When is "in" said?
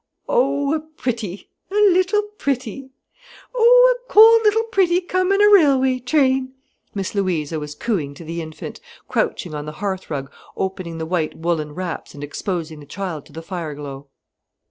5.31-5.43